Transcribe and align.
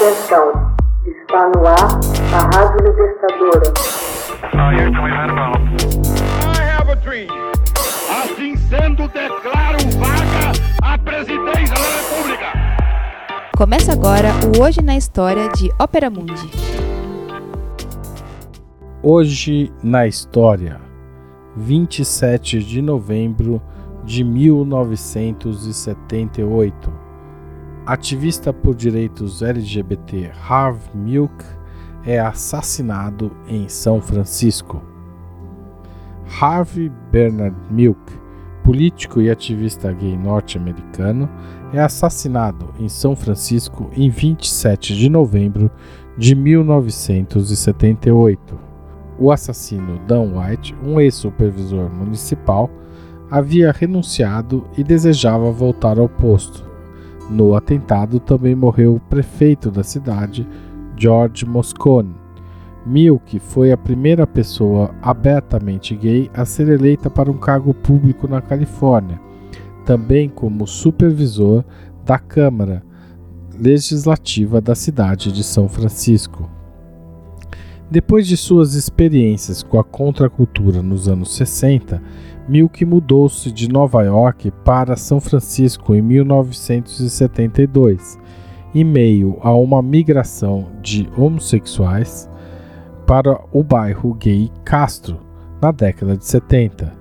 Atenção, 0.00 0.48
está 1.04 1.50
no 1.50 1.60
ar 1.66 2.00
a 2.32 2.40
Rádio 2.56 2.80
Libertadora. 2.86 3.68
Assim 8.08 8.56
sendo, 8.56 9.06
declaro 9.08 9.76
vaga 9.98 10.52
a 10.82 10.96
presidência 10.96 11.74
da 11.74 11.82
República. 11.98 12.46
Começa 13.54 13.92
agora 13.92 14.30
o 14.56 14.62
Hoje 14.62 14.80
na 14.80 14.96
História 14.96 15.50
de 15.50 15.70
Ópera 15.78 16.08
Mundi. 16.08 16.50
Hoje 19.02 19.70
na 19.82 20.06
História, 20.06 20.80
27 21.58 22.60
de 22.60 22.80
novembro 22.80 23.60
de 24.02 24.24
1978. 24.24 26.99
Ativista 27.86 28.52
por 28.52 28.74
direitos 28.74 29.40
LGBT 29.42 30.32
Harvey 30.46 30.94
Milk 30.94 31.42
é 32.04 32.20
assassinado 32.20 33.32
em 33.48 33.66
São 33.68 34.02
Francisco. 34.02 34.82
Harvey 36.40 36.92
Bernard 37.10 37.56
Milk, 37.70 38.00
político 38.62 39.20
e 39.20 39.28
ativista 39.30 39.92
gay 39.92 40.16
norte-americano, 40.16 41.28
é 41.72 41.80
assassinado 41.80 42.72
em 42.78 42.88
São 42.88 43.16
Francisco 43.16 43.90
em 43.96 44.08
27 44.10 44.94
de 44.94 45.08
novembro 45.08 45.70
de 46.18 46.34
1978. 46.34 48.60
O 49.18 49.32
assassino 49.32 49.98
Dan 50.06 50.38
White, 50.38 50.76
um 50.84 51.00
ex-supervisor 51.00 51.90
municipal, 51.90 52.70
havia 53.30 53.72
renunciado 53.72 54.66
e 54.76 54.84
desejava 54.84 55.50
voltar 55.50 55.98
ao 55.98 56.08
posto. 56.08 56.69
No 57.30 57.54
atentado 57.54 58.18
também 58.18 58.56
morreu 58.56 58.96
o 58.96 59.00
prefeito 59.00 59.70
da 59.70 59.84
cidade, 59.84 60.46
George 60.96 61.46
Moscone. 61.46 62.12
Milk 62.84 63.38
foi 63.38 63.70
a 63.70 63.76
primeira 63.76 64.26
pessoa 64.26 64.92
abertamente 65.00 65.94
gay 65.94 66.28
a 66.34 66.44
ser 66.44 66.68
eleita 66.68 67.08
para 67.08 67.30
um 67.30 67.38
cargo 67.38 67.72
público 67.72 68.26
na 68.26 68.40
Califórnia, 68.40 69.20
também 69.86 70.28
como 70.28 70.66
supervisor 70.66 71.64
da 72.04 72.18
Câmara 72.18 72.82
Legislativa 73.56 74.60
da 74.60 74.74
cidade 74.74 75.30
de 75.30 75.44
São 75.44 75.68
Francisco. 75.68 76.50
Depois 77.90 78.28
de 78.28 78.36
suas 78.36 78.74
experiências 78.74 79.64
com 79.64 79.80
a 79.80 79.82
contracultura 79.82 80.80
nos 80.80 81.08
anos 81.08 81.34
60, 81.34 82.00
Milk 82.48 82.84
mudou-se 82.84 83.50
de 83.50 83.68
Nova 83.68 84.04
York 84.04 84.52
para 84.64 84.94
São 84.94 85.20
Francisco 85.20 85.92
em 85.92 86.00
1972, 86.00 88.16
em 88.72 88.84
meio 88.84 89.38
a 89.42 89.52
uma 89.52 89.82
migração 89.82 90.68
de 90.80 91.08
homossexuais 91.16 92.30
para 93.08 93.40
o 93.50 93.64
bairro 93.64 94.14
gay 94.14 94.52
Castro, 94.64 95.18
na 95.60 95.72
década 95.72 96.16
de 96.16 96.24
70. 96.24 96.96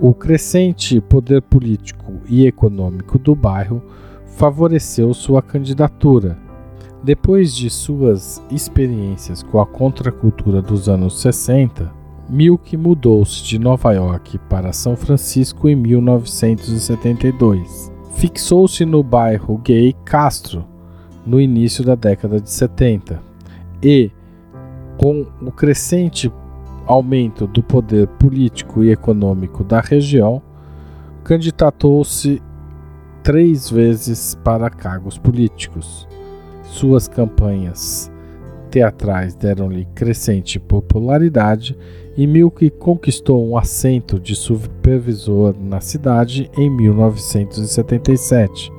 O 0.00 0.12
crescente 0.12 1.00
poder 1.00 1.42
político 1.42 2.14
e 2.28 2.44
econômico 2.44 3.20
do 3.20 3.36
bairro 3.36 3.80
favoreceu 4.26 5.14
sua 5.14 5.40
candidatura. 5.40 6.47
Depois 7.02 7.54
de 7.54 7.68
suas 7.70 8.42
experiências 8.50 9.42
com 9.42 9.58
a 9.60 9.66
contracultura 9.66 10.60
dos 10.60 10.86
anos 10.88 11.20
60, 11.20 11.92
Milk 12.28 12.76
mudou-se 12.76 13.42
de 13.44 13.58
Nova 13.58 13.92
York 13.92 14.38
para 14.50 14.72
São 14.72 14.96
Francisco 14.96 15.68
em 15.68 15.76
1972. 15.76 17.92
Fixou-se 18.16 18.84
no 18.84 19.00
bairro 19.02 19.56
gay 19.58 19.94
Castro 20.04 20.66
no 21.24 21.40
início 21.40 21.84
da 21.84 21.94
década 21.94 22.40
de 22.40 22.50
70 22.50 23.22
e, 23.82 24.10
com 24.96 25.24
o 25.40 25.52
crescente 25.52 26.32
aumento 26.84 27.46
do 27.46 27.62
poder 27.62 28.08
político 28.08 28.82
e 28.82 28.90
econômico 28.90 29.62
da 29.62 29.80
região, 29.80 30.42
candidatou-se 31.22 32.42
três 33.22 33.70
vezes 33.70 34.34
para 34.42 34.68
cargos 34.68 35.16
políticos. 35.16 36.08
Suas 36.70 37.08
campanhas 37.08 38.12
teatrais 38.70 39.34
deram-lhe 39.34 39.86
crescente 39.94 40.60
popularidade 40.60 41.76
e 42.16 42.26
Milk 42.26 42.68
conquistou 42.70 43.48
um 43.48 43.56
assento 43.56 44.20
de 44.20 44.36
supervisor 44.36 45.56
na 45.58 45.80
cidade 45.80 46.50
em 46.56 46.70
1977, 46.70 48.70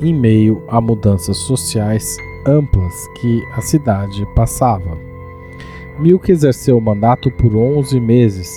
em 0.00 0.14
meio 0.14 0.64
a 0.70 0.80
mudanças 0.80 1.36
sociais 1.38 2.16
amplas 2.46 2.94
que 3.20 3.42
a 3.56 3.60
cidade 3.60 4.24
passava. 4.36 4.96
Milk 5.98 6.30
exerceu 6.30 6.78
o 6.78 6.80
mandato 6.80 7.30
por 7.32 7.54
11 7.54 7.98
meses 7.98 8.48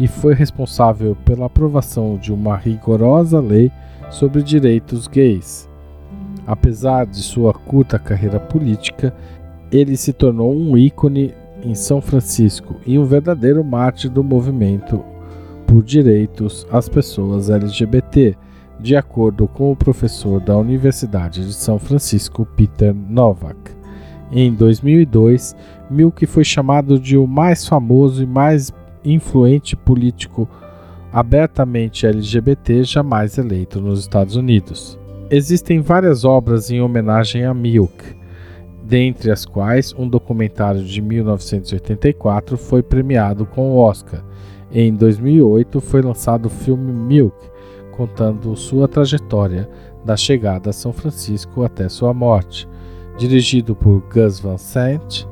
e 0.00 0.08
foi 0.08 0.34
responsável 0.34 1.16
pela 1.24 1.46
aprovação 1.46 2.18
de 2.18 2.32
uma 2.32 2.56
rigorosa 2.56 3.38
lei 3.38 3.70
sobre 4.10 4.42
direitos 4.42 5.06
gays. 5.06 5.69
Apesar 6.50 7.06
de 7.06 7.18
sua 7.18 7.54
curta 7.54 7.96
carreira 7.96 8.40
política, 8.40 9.14
ele 9.70 9.96
se 9.96 10.12
tornou 10.12 10.52
um 10.52 10.76
ícone 10.76 11.32
em 11.62 11.76
São 11.76 12.00
Francisco 12.00 12.74
e 12.84 12.98
um 12.98 13.04
verdadeiro 13.04 13.62
mártir 13.62 14.10
do 14.10 14.24
movimento 14.24 15.00
por 15.64 15.80
direitos 15.80 16.66
às 16.68 16.88
pessoas 16.88 17.50
LGBT, 17.50 18.36
de 18.80 18.96
acordo 18.96 19.46
com 19.46 19.70
o 19.70 19.76
professor 19.76 20.40
da 20.40 20.56
Universidade 20.56 21.46
de 21.46 21.52
São 21.52 21.78
Francisco, 21.78 22.44
Peter 22.56 22.92
Novak. 22.92 23.70
Em 24.32 24.52
2002, 24.52 25.54
Milk 25.88 26.26
foi 26.26 26.42
chamado 26.42 26.98
de 26.98 27.16
o 27.16 27.28
mais 27.28 27.64
famoso 27.64 28.24
e 28.24 28.26
mais 28.26 28.72
influente 29.04 29.76
político 29.76 30.48
abertamente 31.12 32.08
LGBT 32.08 32.82
jamais 32.82 33.38
eleito 33.38 33.80
nos 33.80 34.00
Estados 34.00 34.34
Unidos. 34.34 34.99
Existem 35.32 35.80
várias 35.80 36.24
obras 36.24 36.72
em 36.72 36.80
homenagem 36.80 37.44
a 37.44 37.54
Milk 37.54 38.18
dentre 38.82 39.30
as 39.30 39.46
quais 39.46 39.94
um 39.96 40.08
documentário 40.08 40.82
de 40.82 41.00
1984 41.00 42.58
foi 42.58 42.82
premiado 42.82 43.46
com 43.46 43.70
o 43.70 43.76
Oscar. 43.76 44.24
Em 44.72 44.92
2008 44.92 45.80
foi 45.80 46.02
lançado 46.02 46.46
o 46.46 46.50
filme 46.50 46.92
Milk, 46.92 47.36
contando 47.92 48.56
sua 48.56 48.88
trajetória 48.88 49.70
da 50.04 50.16
chegada 50.16 50.70
a 50.70 50.72
São 50.72 50.92
Francisco 50.92 51.62
até 51.62 51.88
sua 51.88 52.12
morte. 52.12 52.68
Dirigido 53.16 53.76
por 53.76 54.02
Gus 54.12 54.40
Van 54.40 54.58
Sant, 54.58 55.28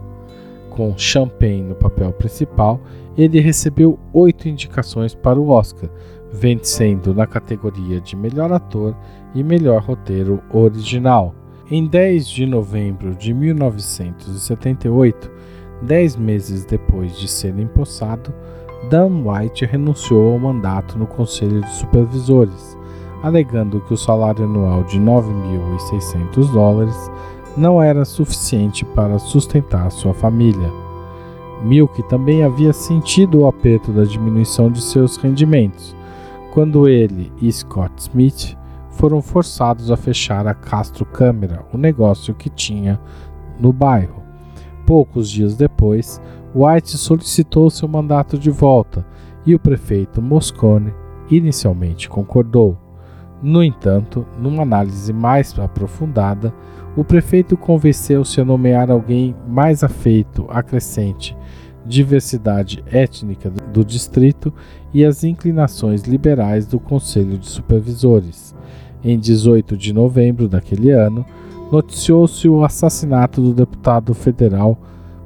com 0.70 0.96
Champagne 0.96 1.62
no 1.62 1.74
papel 1.74 2.12
principal, 2.12 2.80
ele 3.16 3.40
recebeu 3.40 3.98
oito 4.12 4.48
indicações 4.48 5.12
para 5.12 5.40
o 5.40 5.48
Oscar, 5.48 5.90
vencendo 6.30 7.12
na 7.12 7.26
categoria 7.26 8.00
de 8.00 8.14
melhor 8.14 8.52
ator 8.52 8.94
e 9.34 9.42
melhor 9.42 9.82
roteiro 9.82 10.42
original. 10.52 11.34
Em 11.70 11.86
10 11.86 12.28
de 12.28 12.46
novembro 12.46 13.14
de 13.14 13.34
1978, 13.34 15.30
dez 15.82 16.16
meses 16.16 16.64
depois 16.64 17.18
de 17.18 17.28
ser 17.28 17.58
empossado, 17.58 18.32
Dan 18.90 19.22
White 19.24 19.66
renunciou 19.66 20.32
ao 20.32 20.38
mandato 20.38 20.98
no 20.98 21.06
Conselho 21.06 21.60
de 21.60 21.70
Supervisores, 21.72 22.76
alegando 23.22 23.80
que 23.80 23.92
o 23.92 23.98
salário 23.98 24.44
anual 24.44 24.82
de 24.84 24.98
9.600 24.98 26.50
dólares 26.52 27.10
não 27.56 27.82
era 27.82 28.04
suficiente 28.04 28.84
para 28.84 29.18
sustentar 29.18 29.90
sua 29.90 30.14
família. 30.14 30.72
Milk 31.64 32.02
também 32.04 32.44
havia 32.44 32.72
sentido 32.72 33.40
o 33.40 33.46
aperto 33.46 33.90
da 33.90 34.04
diminuição 34.04 34.70
de 34.70 34.80
seus 34.80 35.16
rendimentos, 35.16 35.94
quando 36.52 36.88
ele 36.88 37.32
e 37.42 37.52
Scott 37.52 37.92
Smith 37.98 38.57
foram 38.98 39.22
forçados 39.22 39.92
a 39.92 39.96
fechar 39.96 40.46
a 40.48 40.52
Castro 40.52 41.06
Câmara, 41.06 41.64
o 41.72 41.78
negócio 41.78 42.34
que 42.34 42.50
tinha 42.50 43.00
no 43.58 43.72
bairro. 43.72 44.22
Poucos 44.84 45.30
dias 45.30 45.56
depois, 45.56 46.20
White 46.52 46.98
solicitou 46.98 47.70
seu 47.70 47.86
mandato 47.86 48.36
de 48.36 48.50
volta 48.50 49.06
e 49.46 49.54
o 49.54 49.58
prefeito 49.58 50.20
Moscone 50.20 50.92
inicialmente 51.30 52.08
concordou. 52.08 52.76
No 53.40 53.62
entanto, 53.62 54.26
numa 54.36 54.64
análise 54.64 55.12
mais 55.12 55.56
aprofundada, 55.56 56.52
o 56.96 57.04
prefeito 57.04 57.56
convenceu-se 57.56 58.40
a 58.40 58.44
nomear 58.44 58.90
alguém 58.90 59.36
mais 59.46 59.84
afeito 59.84 60.44
à 60.48 60.60
crescente 60.60 61.36
diversidade 61.88 62.84
étnica 62.86 63.50
do 63.72 63.82
distrito 63.82 64.52
e 64.92 65.04
as 65.04 65.24
inclinações 65.24 66.02
liberais 66.02 66.66
do 66.66 66.78
Conselho 66.78 67.38
de 67.38 67.48
Supervisores. 67.48 68.54
Em 69.08 69.18
18 69.18 69.74
de 69.74 69.90
novembro 69.90 70.50
daquele 70.50 70.90
ano, 70.90 71.24
noticiou-se 71.72 72.46
o 72.46 72.62
assassinato 72.62 73.40
do 73.40 73.54
deputado 73.54 74.12
federal 74.12 74.78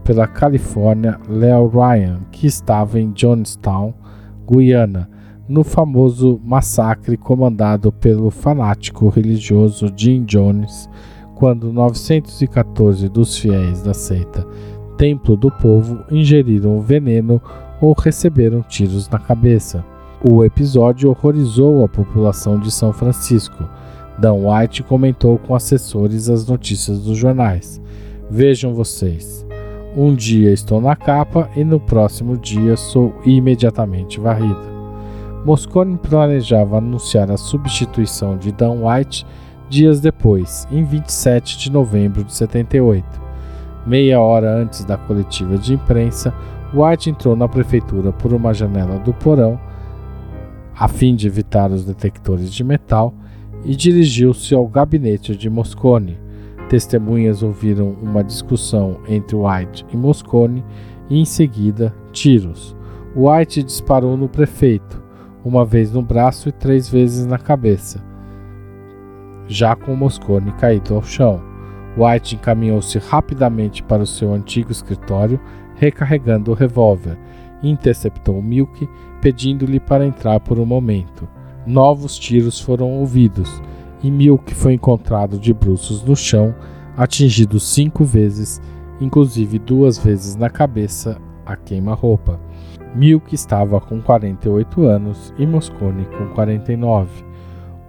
pela 0.05 0.25
Califórnia 0.25 1.19
Leo 1.29 1.67
Ryan, 1.67 2.21
que 2.31 2.47
estava 2.47 3.01
em 3.01 3.11
Johnstown, 3.11 3.93
Guiana, 4.49 5.11
no 5.49 5.65
famoso 5.65 6.41
massacre 6.45 7.17
comandado 7.17 7.91
pelo 7.91 8.31
fanático 8.31 9.09
religioso 9.09 9.93
Jim 9.97 10.23
Jones 10.23 10.89
quando 11.35 11.73
914 11.73 13.09
dos 13.09 13.37
fiéis 13.37 13.83
da 13.83 13.93
seita 13.93 14.47
Templo 14.97 15.37
do 15.37 15.51
Povo 15.51 16.05
ingeriram 16.09 16.81
veneno 16.81 17.43
ou 17.81 17.95
receberam 17.95 18.63
tiros 18.63 19.09
na 19.09 19.19
cabeça. 19.19 19.85
O 20.25 20.45
episódio 20.45 21.11
horrorizou 21.11 21.85
a 21.85 21.89
população 21.89 22.57
de 22.57 22.71
São 22.71 22.93
Francisco. 22.93 23.69
Dan 24.17 24.35
White 24.35 24.85
comentou 24.85 25.37
com 25.37 25.53
assessores 25.53 26.31
as 26.31 26.47
notícias 26.47 27.01
dos 27.01 27.19
jornais. 27.19 27.81
Vejam 28.31 28.73
vocês. 28.73 29.45
Um 29.97 30.15
dia 30.15 30.53
estou 30.53 30.81
na 30.81 30.95
capa 30.95 31.51
e 31.57 31.65
no 31.65 31.81
próximo 31.81 32.37
dia 32.37 32.77
sou 32.77 33.13
imediatamente 33.25 34.21
varrida. 34.21 34.73
Moscone 35.45 35.99
planejava 35.99 36.79
anunciar 36.79 37.29
a 37.29 37.37
substituição 37.37 38.37
de 38.37 38.53
Dan 38.53 38.87
White 38.87 39.27
dias 39.69 40.01
depois, 40.01 40.69
em 40.71 40.85
27 40.85 41.59
de 41.59 41.73
novembro 41.73 42.23
de 42.23 42.33
78. 42.33 43.05
Meia 43.85 44.21
hora 44.21 44.55
antes 44.55 44.85
da 44.85 44.97
coletiva 44.97 45.59
de 45.59 45.75
imprensa, 45.75 46.33
White 46.73 47.11
entrou 47.11 47.35
na 47.35 47.49
prefeitura 47.49 48.13
por 48.13 48.33
uma 48.33 48.55
janela 48.55 49.01
do 49.01 49.13
porão, 49.13 49.59
a 50.75 50.89
fim 50.89 51.15
de 51.15 51.27
evitar 51.27 51.71
os 51.71 51.85
detectores 51.85 52.53
de 52.53 52.65
metal, 52.65 53.15
e 53.65 53.77
dirigiu-se 53.77 54.55
ao 54.55 54.67
gabinete 54.67 55.37
de 55.37 55.49
Moscone. 55.49 56.19
Testemunhas 56.69 57.43
ouviram 57.43 57.97
uma 58.03 58.25
discussão 58.25 58.99
entre 59.07 59.37
White 59.37 59.87
e 59.93 59.97
Moscone 59.97 60.65
e, 61.09 61.21
em 61.21 61.25
seguida, 61.25 61.95
tiros. 62.13 62.77
White 63.15 63.63
disparou 63.63 64.17
no 64.17 64.29
prefeito, 64.29 65.03
uma 65.45 65.65
vez 65.65 65.93
no 65.93 66.03
braço 66.03 66.49
e 66.49 66.53
três 66.53 66.89
vezes 66.89 67.27
na 67.27 67.39
cabeça, 67.39 68.03
já 69.47 69.77
com 69.77 69.95
Moscone 69.95 70.53
caído 70.53 70.95
ao 70.95 71.03
chão. 71.03 71.43
White 71.97 72.37
encaminhou-se 72.37 72.99
rapidamente 72.99 73.83
para 73.83 74.03
o 74.03 74.07
seu 74.07 74.33
antigo 74.33 74.73
escritório, 74.73 75.39
recarregando 75.75 76.51
o 76.51 76.55
revólver, 76.55 77.19
interceptou 77.63 78.43
Milk, 78.43 78.89
pedindo-lhe 79.21 79.79
para 79.79 80.07
entrar 80.07 80.41
por 80.41 80.59
um 80.59 80.67
momento. 80.67 81.29
Novos 81.67 82.19
tiros 82.19 82.61
foram 82.61 82.91
ouvidos 82.99 83.63
e 84.03 84.11
Milk 84.11 84.53
foi 84.55 84.75
encontrado 84.75 85.39
de 85.39 85.55
bruços 85.55 86.03
no 86.03 86.17
chão, 86.17 86.55
atingido 86.97 87.61
cinco 87.61 88.05
vezes, 88.05 88.61
inclusive 89.01 89.59
duas 89.59 89.99
vezes 89.99 90.35
na 90.35 90.51
cabeça, 90.51 91.21
a 91.47 91.57
queima-roupa. 91.57 92.41
Milk 92.95 93.35
estava 93.35 93.81
com 93.81 94.01
48 94.01 94.83
anos 94.83 95.33
e 95.39 95.47
Moscone 95.47 96.07
com 96.19 96.29
49. 96.35 97.25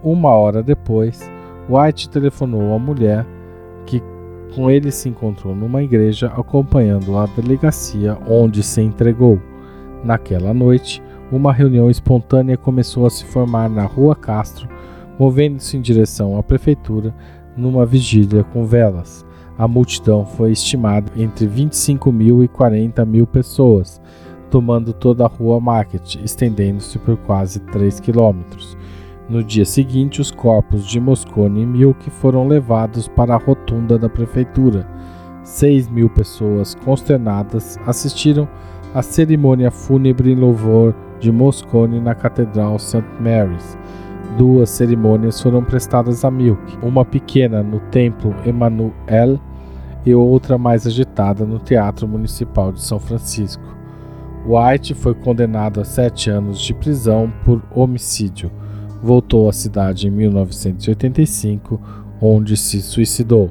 Uma 0.02 0.30
hora 0.30 0.62
depois, 0.62 1.30
White 1.68 2.08
telefonou 2.08 2.74
à 2.74 2.78
mulher 2.78 3.26
que 3.86 4.02
com 4.54 4.70
ele 4.70 4.90
se 4.90 5.08
encontrou 5.08 5.54
numa 5.54 5.82
igreja 5.82 6.28
acompanhando 6.28 7.18
a 7.18 7.26
delegacia 7.26 8.16
onde 8.28 8.62
se 8.62 8.80
entregou. 8.80 9.40
Naquela 10.04 10.52
noite, 10.52 11.02
uma 11.32 11.52
reunião 11.52 11.90
espontânea 11.90 12.58
começou 12.58 13.06
a 13.06 13.10
se 13.10 13.24
formar 13.24 13.70
na 13.70 13.84
Rua 13.84 14.14
Castro, 14.14 14.68
movendo-se 15.18 15.76
em 15.76 15.80
direção 15.80 16.36
à 16.36 16.42
prefeitura 16.42 17.14
numa 17.56 17.86
vigília 17.86 18.44
com 18.44 18.66
velas. 18.66 19.24
A 19.56 19.66
multidão 19.66 20.26
foi 20.26 20.52
estimada 20.52 21.10
entre 21.16 21.46
25 21.46 22.12
mil 22.12 22.44
e 22.44 22.48
40 22.48 23.04
mil 23.06 23.26
pessoas, 23.26 24.00
tomando 24.50 24.92
toda 24.92 25.24
a 25.24 25.28
Rua 25.28 25.58
Market, 25.58 26.16
estendendo-se 26.16 26.98
por 26.98 27.16
quase 27.18 27.60
3 27.60 27.98
quilômetros. 28.00 28.76
No 29.26 29.42
dia 29.42 29.64
seguinte, 29.64 30.20
os 30.20 30.30
corpos 30.30 30.86
de 30.86 31.00
Moscone 31.00 31.62
e 31.62 31.66
Milk 31.66 32.10
foram 32.10 32.46
levados 32.46 33.08
para 33.08 33.34
a 33.34 33.38
rotunda 33.38 33.98
da 33.98 34.08
prefeitura. 34.08 34.86
6 35.42 35.88
mil 35.88 36.10
pessoas 36.10 36.74
consternadas 36.74 37.78
assistiram 37.86 38.46
à 38.94 39.02
cerimônia 39.02 39.72
fúnebre 39.72 40.30
em 40.30 40.36
louvor 40.36 40.94
de 41.18 41.32
Moscone 41.32 42.00
na 42.00 42.14
Catedral 42.14 42.78
St. 42.78 43.02
Mary's. 43.20 43.76
Duas 44.38 44.70
cerimônias 44.70 45.40
foram 45.40 45.64
prestadas 45.64 46.24
a 46.24 46.30
Milk, 46.30 46.78
uma 46.80 47.04
pequena 47.04 47.62
no 47.62 47.80
Templo 47.80 48.34
Emmanuel 48.46 49.40
e 50.06 50.14
outra 50.14 50.56
mais 50.56 50.86
agitada 50.86 51.44
no 51.44 51.58
Teatro 51.58 52.06
Municipal 52.06 52.72
de 52.72 52.82
São 52.82 53.00
Francisco. 53.00 53.74
White 54.46 54.94
foi 54.94 55.14
condenado 55.14 55.80
a 55.80 55.84
sete 55.84 56.30
anos 56.30 56.60
de 56.60 56.74
prisão 56.74 57.32
por 57.44 57.62
homicídio. 57.74 58.50
Voltou 59.02 59.48
à 59.48 59.52
cidade 59.52 60.06
em 60.06 60.10
1985, 60.10 61.80
onde 62.20 62.56
se 62.56 62.80
suicidou. 62.80 63.50